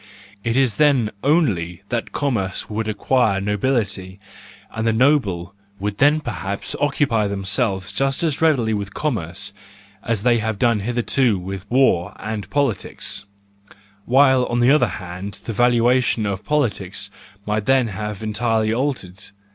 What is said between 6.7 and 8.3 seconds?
occupy themselves just